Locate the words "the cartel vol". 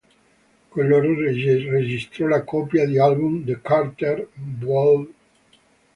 3.45-5.07